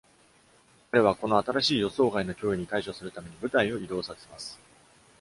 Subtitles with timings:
[0.89, 4.59] 彼は、この新しい予想外の脅威に対処するために、部隊を移動させます。